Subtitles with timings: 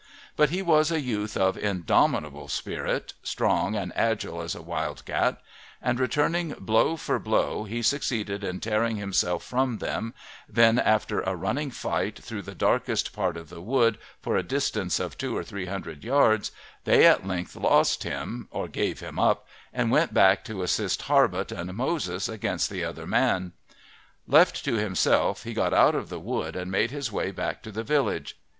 [0.35, 5.39] But he was a youth of indomitable spirit, strong and agile as a wild cat;
[5.79, 10.15] and returning blow for blow he succeeded in tearing himself from them,
[10.49, 14.99] then after a running fight through the darkest part of the wood for a distance
[14.99, 16.51] of two or three hundred yards
[16.83, 21.51] they at length lost him or gave him up and went back to assist Harbutt
[21.51, 23.53] and Moses against the other man.
[24.25, 27.71] Left to himself he got out of the wood and made his way back to
[27.71, 28.35] the village.